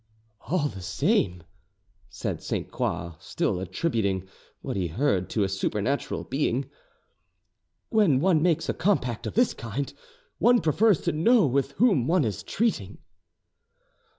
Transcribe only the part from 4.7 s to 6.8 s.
he heard to a supernatural being,